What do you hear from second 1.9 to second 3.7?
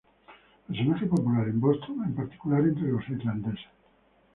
en particular entre los irlandeses.